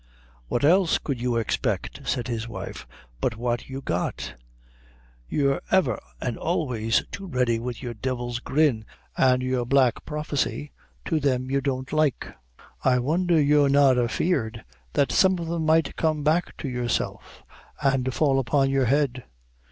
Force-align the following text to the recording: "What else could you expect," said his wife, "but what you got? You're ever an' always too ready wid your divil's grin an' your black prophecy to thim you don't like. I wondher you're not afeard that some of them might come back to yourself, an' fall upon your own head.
"What 0.47 0.65
else 0.65 0.97
could 0.97 1.21
you 1.21 1.35
expect," 1.35 2.01
said 2.07 2.27
his 2.27 2.47
wife, 2.47 2.87
"but 3.19 3.35
what 3.37 3.69
you 3.69 3.81
got? 3.81 4.33
You're 5.29 5.61
ever 5.69 5.99
an' 6.19 6.37
always 6.37 7.03
too 7.11 7.27
ready 7.27 7.59
wid 7.59 7.83
your 7.83 7.93
divil's 7.93 8.39
grin 8.39 8.83
an' 9.15 9.41
your 9.41 9.63
black 9.63 10.03
prophecy 10.03 10.71
to 11.05 11.19
thim 11.19 11.51
you 11.51 11.61
don't 11.61 11.93
like. 11.93 12.33
I 12.83 12.97
wondher 12.97 13.39
you're 13.39 13.69
not 13.69 13.99
afeard 13.99 14.65
that 14.93 15.11
some 15.11 15.37
of 15.37 15.47
them 15.47 15.67
might 15.67 15.95
come 15.95 16.23
back 16.23 16.57
to 16.57 16.67
yourself, 16.67 17.43
an' 17.83 18.05
fall 18.05 18.39
upon 18.39 18.71
your 18.71 18.85
own 18.85 18.89
head. 18.89 19.25